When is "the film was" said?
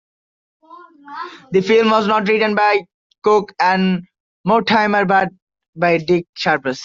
1.51-2.07